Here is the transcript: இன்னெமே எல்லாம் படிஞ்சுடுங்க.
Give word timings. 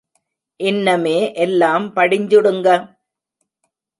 இன்னெமே 0.59 1.17
எல்லாம் 1.35 1.85
படிஞ்சுடுங்க. 1.95 2.67